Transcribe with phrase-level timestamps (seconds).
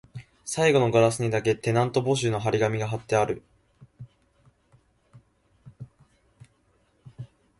[0.45, 3.43] 最後のガラスにだけ、テナント募集の張り紙が張ってある